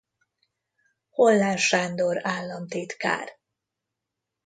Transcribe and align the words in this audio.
Hollán 1.09 1.57
Sándor 1.57 2.17
államtitkár. 2.25 3.37